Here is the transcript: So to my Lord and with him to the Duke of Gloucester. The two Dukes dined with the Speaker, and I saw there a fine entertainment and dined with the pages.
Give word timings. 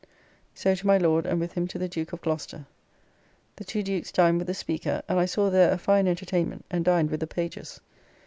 So 0.55 0.73
to 0.73 0.87
my 0.87 0.97
Lord 0.97 1.27
and 1.27 1.39
with 1.39 1.51
him 1.53 1.67
to 1.67 1.77
the 1.77 1.87
Duke 1.87 2.11
of 2.11 2.21
Gloucester. 2.21 2.65
The 3.57 3.63
two 3.63 3.83
Dukes 3.83 4.11
dined 4.11 4.39
with 4.39 4.47
the 4.47 4.55
Speaker, 4.55 5.03
and 5.07 5.19
I 5.19 5.25
saw 5.25 5.51
there 5.51 5.71
a 5.71 5.77
fine 5.77 6.07
entertainment 6.07 6.65
and 6.71 6.83
dined 6.83 7.11
with 7.11 7.19
the 7.19 7.27
pages. 7.27 7.79